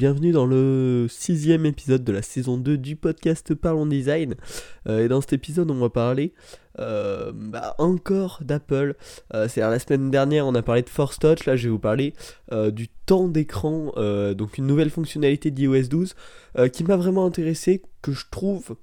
[0.00, 4.34] bienvenue dans le sixième épisode de la saison 2 du podcast Parlons Design.
[4.88, 6.32] Euh, et dans cet épisode, on va parler
[6.78, 8.96] euh, bah, encore d'Apple.
[9.34, 11.78] Euh, c'est-à-dire la semaine dernière, on a parlé de Force Touch, là je vais vous
[11.78, 12.14] parler
[12.72, 13.92] du temps d'écran,
[14.32, 16.14] donc une nouvelle fonctionnalité d'iOS 12
[16.72, 18.76] qui m'a vraiment intéressé, que je trouve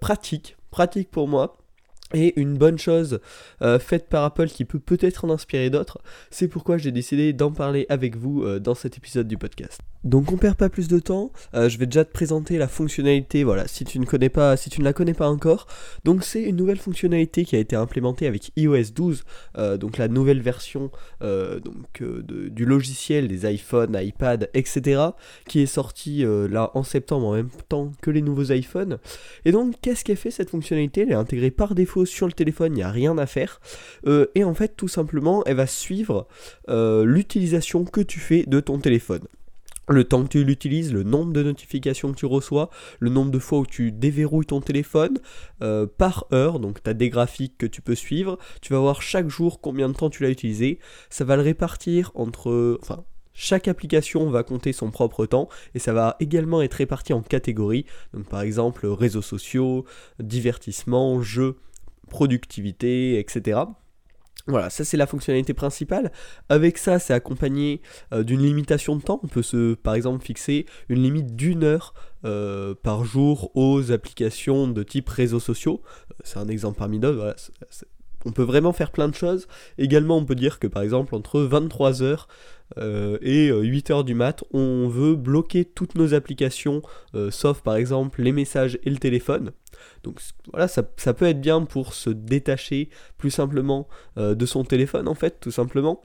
[0.00, 1.58] pratique, pratique pour moi.
[2.14, 3.20] Et une bonne chose
[3.60, 5.98] euh, faite par Apple qui peut peut-être en inspirer d'autres,
[6.30, 9.82] c'est pourquoi j'ai décidé d'en parler avec vous euh, dans cet épisode du podcast.
[10.04, 13.44] Donc on perd pas plus de temps, euh, je vais déjà te présenter la fonctionnalité,
[13.44, 15.66] voilà, si tu ne connais pas, si tu ne la connais pas encore.
[16.04, 19.24] Donc c'est une nouvelle fonctionnalité qui a été implémentée avec iOS 12,
[19.78, 20.90] donc la nouvelle version
[21.20, 25.02] du logiciel des iPhones, iPad, etc.
[25.46, 28.98] qui est sortie là en septembre en même temps que les nouveaux iPhones.
[29.44, 31.02] Et donc qu'est-ce qu'elle fait cette fonctionnalité?
[31.02, 33.60] Elle est intégrée par défaut sur le téléphone, il n'y a rien à faire.
[34.06, 36.26] Euh, et en fait, tout simplement, elle va suivre
[36.68, 39.26] euh, l'utilisation que tu fais de ton téléphone.
[39.90, 42.68] Le temps que tu l'utilises, le nombre de notifications que tu reçois,
[43.00, 45.18] le nombre de fois où tu déverrouilles ton téléphone
[45.62, 49.00] euh, par heure, donc tu as des graphiques que tu peux suivre, tu vas voir
[49.00, 52.78] chaque jour combien de temps tu l'as utilisé, ça va le répartir entre...
[52.82, 53.04] Enfin,
[53.40, 57.86] chaque application va compter son propre temps et ça va également être réparti en catégories,
[58.12, 59.84] donc par exemple réseaux sociaux,
[60.18, 61.56] divertissement, jeux,
[62.08, 63.60] productivité, etc.
[64.48, 66.10] Voilà, ça c'est la fonctionnalité principale.
[66.48, 67.82] Avec ça, c'est accompagné
[68.14, 69.20] euh, d'une limitation de temps.
[69.22, 71.92] On peut se, par exemple, fixer une limite d'une heure
[72.24, 75.82] euh, par jour aux applications de type réseaux sociaux.
[75.84, 77.36] Euh, c'est un exemple parmi d'autres.
[78.24, 79.48] On peut vraiment faire plein de choses.
[79.78, 82.26] Également, on peut dire que par exemple, entre 23h
[83.22, 86.82] et 8h du mat, on veut bloquer toutes nos applications,
[87.30, 89.52] sauf par exemple les messages et le téléphone.
[90.02, 90.20] Donc
[90.52, 95.14] voilà, ça, peut être bien pour se détacher plus simplement euh, de son téléphone en
[95.14, 96.02] fait, tout simplement.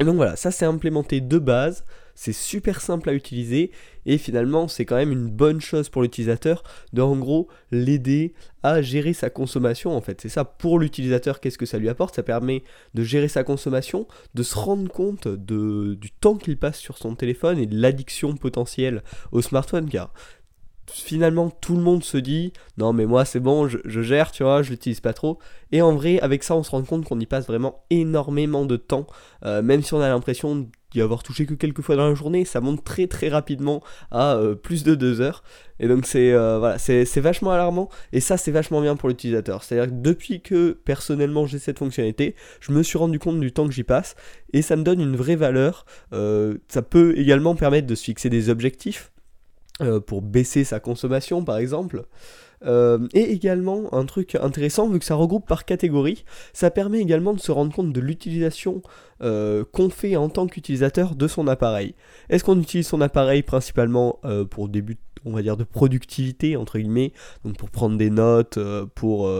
[0.00, 1.84] Et donc voilà, ça c'est implémenté de base,
[2.20, 3.70] c'est super simple à utiliser
[4.04, 6.62] et finalement c'est quand même une bonne chose pour l'utilisateur
[6.92, 10.20] de en gros l'aider à gérer sa consommation en fait.
[10.20, 12.16] C'est ça pour l'utilisateur, qu'est-ce que ça lui apporte?
[12.16, 12.62] Ça permet
[12.92, 17.56] de gérer sa consommation, de se rendre compte du temps qu'il passe sur son téléphone
[17.56, 19.02] et de l'addiction potentielle
[19.32, 20.12] au smartphone car
[20.92, 24.62] finalement tout le monde se dit non mais moi c'est bon je, gère tu vois
[24.62, 25.38] je l'utilise pas trop.
[25.72, 28.76] Et en vrai avec ça on se rend compte qu'on y passe vraiment énormément de
[28.76, 29.06] temps.
[29.44, 32.44] Euh, même si on a l'impression d'y avoir touché que quelques fois dans la journée
[32.44, 35.42] ça monte très très rapidement à euh, plus de deux heures.
[35.78, 37.88] Et donc c'est euh, voilà c'est vachement alarmant.
[38.12, 39.62] Et ça c'est vachement bien pour l'utilisateur.
[39.62, 43.40] C'est à dire que depuis que personnellement j'ai cette fonctionnalité je me suis rendu compte
[43.40, 44.16] du temps que j'y passe.
[44.52, 45.86] Et ça me donne une vraie valeur.
[46.10, 49.12] Ça peut également permettre de se fixer des objectifs
[50.06, 52.04] pour baisser sa consommation par exemple.
[52.66, 57.32] Euh, et également un truc intéressant, vu que ça regroupe par catégorie, ça permet également
[57.32, 58.82] de se rendre compte de l'utilisation
[59.22, 61.94] euh, qu'on fait en tant qu'utilisateur de son appareil.
[62.28, 64.20] Est-ce qu'on utilise son appareil principalement
[64.50, 67.12] pour début, on va dire, de productivité, entre guillemets,
[67.44, 68.58] donc pour prendre des notes,
[68.94, 69.30] pour,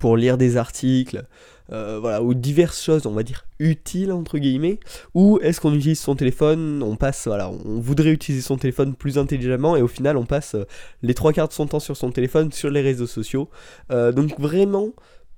[0.00, 1.24] pour lire des articles,
[1.70, 4.80] euh, voilà, ou diverses choses, on va dire, utiles, entre guillemets,
[5.14, 9.18] ou est-ce qu'on utilise son téléphone, on passe, voilà, on voudrait utiliser son téléphone plus
[9.18, 10.64] intelligemment, et au final, on passe euh,
[11.02, 13.50] les trois quarts de son temps sur son téléphone, sur les réseaux sociaux.
[13.92, 14.88] Euh, donc vraiment,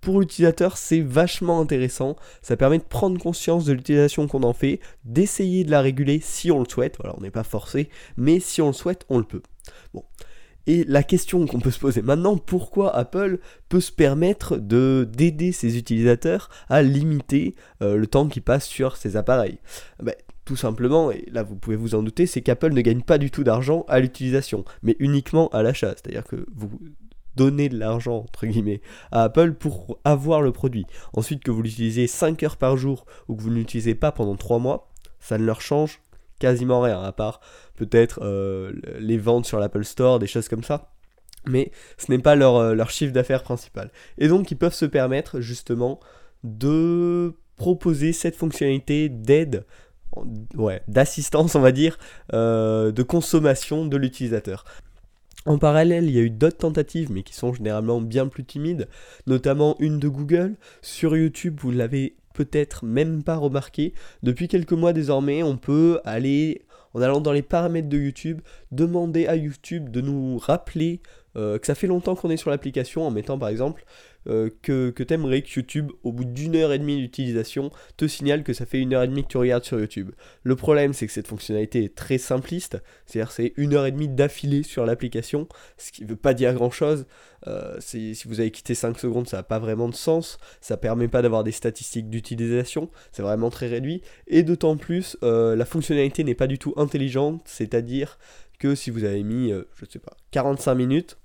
[0.00, 2.16] pour l'utilisateur, c'est vachement intéressant.
[2.40, 6.50] Ça permet de prendre conscience de l'utilisation qu'on en fait, d'essayer de la réguler si
[6.50, 6.96] on le souhaite.
[6.98, 9.42] Voilà, on n'est pas forcé, mais si on le souhaite, on le peut.
[9.92, 10.04] Bon.
[10.66, 15.52] Et la question qu'on peut se poser maintenant, pourquoi Apple peut se permettre de d'aider
[15.52, 19.58] ses utilisateurs à limiter euh, le temps qu'ils passent sur ses appareils?
[20.02, 20.14] Ben,
[20.44, 23.30] Tout simplement, et là vous pouvez vous en douter, c'est qu'Apple ne gagne pas du
[23.30, 25.90] tout d'argent à l'utilisation, mais uniquement à l'achat.
[25.90, 26.70] C'est-à-dire que vous
[27.36, 30.86] donnez de l'argent, entre guillemets, à Apple pour avoir le produit.
[31.14, 34.36] Ensuite, que vous l'utilisez 5 heures par jour ou que vous ne l'utilisez pas pendant
[34.36, 36.00] 3 mois, ça ne leur change
[36.42, 37.40] quasiment rien, à part
[37.76, 40.90] peut-être euh, les ventes sur l'Apple Store, des choses comme ça.
[41.46, 43.92] Mais ce n'est pas leur, euh, leur chiffre d'affaires principal.
[44.18, 46.00] Et donc ils peuvent se permettre justement
[46.42, 49.64] de proposer cette fonctionnalité d'aide,
[50.56, 51.96] ouais, d'assistance on va dire,
[52.32, 54.64] euh, de consommation de l'utilisateur.
[55.46, 58.88] En parallèle, il y a eu d'autres tentatives, mais qui sont généralement bien plus timides,
[59.26, 60.56] notamment une de Google.
[60.82, 66.62] Sur YouTube, vous l'avez peut-être même pas remarqué, depuis quelques mois désormais, on peut aller,
[66.94, 68.40] en allant dans les paramètres de YouTube,
[68.70, 71.00] demander à YouTube de nous rappeler
[71.34, 73.84] que ça fait longtemps qu'on est sur l'application en mettant par exemple
[74.28, 78.44] euh, que, que t'aimerais que YouTube, au bout d'une heure et demie d'utilisation, te signale
[78.44, 80.12] que ça fait une heure et demie que tu regardes sur YouTube.
[80.44, 84.08] Le problème, c'est que cette fonctionnalité est très simpliste, c'est-à-dire c'est une heure et demie
[84.08, 87.06] d'affilée sur l'application, ce qui ne veut pas dire grand-chose.
[87.48, 91.08] Euh, si vous avez quitté 5 secondes, ça n'a pas vraiment de sens, ça permet
[91.08, 96.22] pas d'avoir des statistiques d'utilisation, c'est vraiment très réduit, et d'autant plus, euh, la fonctionnalité
[96.22, 98.20] n'est pas du tout intelligente, c'est-à-dire
[98.60, 101.18] que si vous avez mis, je sais pas, 45 minutes,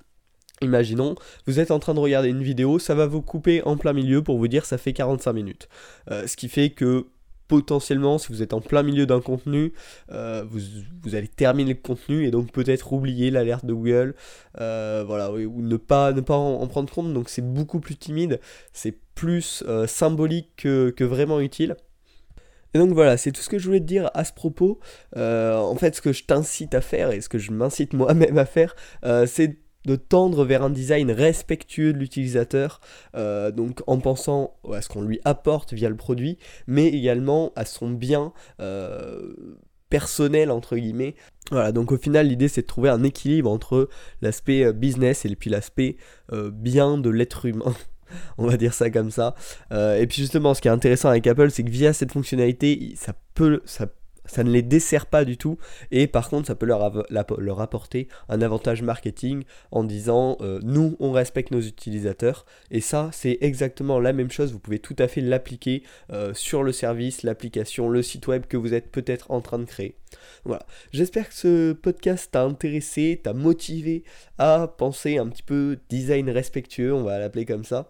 [0.62, 1.16] Imaginons,
[1.46, 4.24] vous êtes en train de regarder une vidéo, ça va vous couper en plein milieu
[4.24, 5.70] pour vous dire ça fait 45 minutes.
[6.10, 7.06] Euh, ce qui fait que
[7.48, 9.72] potentiellement, si vous êtes en plein milieu d'un contenu,
[10.12, 14.16] euh, vous, allez terminer le contenu et donc peut-être oublier l'alerte de Google,
[14.60, 17.14] euh, voilà, ou ne pas, ne pas en, prendre compte.
[17.14, 18.40] Donc c'est beaucoup plus timide,
[18.74, 21.76] c'est plus symbolique que, que, vraiment utile.
[22.74, 24.80] Et donc voilà, c'est tout ce que je voulais te dire à ce propos.
[25.16, 28.46] en fait, ce que je t'incite à faire et ce que je m'incite moi-même à
[28.46, 28.76] faire,
[29.28, 32.82] c'est de tendre vers un design respectueux de l'utilisateur,
[33.16, 36.38] euh, donc en pensant à ce qu'on lui apporte via le produit,
[36.68, 39.34] mais également à son bien euh,
[39.90, 41.16] personnel entre guillemets.
[41.52, 43.88] Voilà, donc au final l'idée c'est de trouver un équilibre entre
[44.22, 45.96] l'aspect euh, business et puis l'aspect
[46.52, 47.74] bien de l'être humain.
[48.38, 49.36] On va dire ça comme ça.
[49.72, 53.14] et puis justement, ce qui est intéressant avec Apple, c'est que via cette fonctionnalité, ça
[53.34, 53.88] peut, ça
[54.28, 55.58] ça ne les dessert pas du tout.
[55.92, 61.12] Et par contre ça peut leur, apporter un avantage marketing en disant euh, nous on
[61.12, 64.52] respecte nos utilisateurs et ça c'est exactement la même chose.
[64.52, 68.58] Vous pouvez tout à fait l'appliquer euh, sur le service l'application le site web que
[68.58, 69.96] vous êtes peut-être en train de créer.
[70.46, 70.66] Voilà.
[70.92, 74.04] J'espère que ce podcast t'a intéressé t'a motivé
[74.38, 77.90] à penser un petit peu design respectueux on va l'appeler comme ça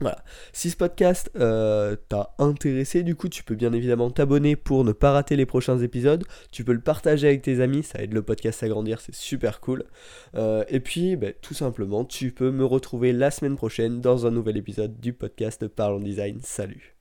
[0.00, 0.24] voilà.
[0.52, 4.92] Si ce podcast euh, t'a intéressé, du coup, tu peux bien évidemment t'abonner pour ne
[4.92, 6.24] pas rater les prochains épisodes.
[6.50, 9.60] Tu peux le partager avec tes amis, ça aide le podcast à grandir, c'est super
[9.60, 9.84] cool.
[10.34, 14.30] Euh, et puis, ben, tout simplement, tu peux me retrouver la semaine prochaine dans un
[14.30, 16.40] nouvel épisode du podcast Parlons Design.
[16.42, 16.93] Salut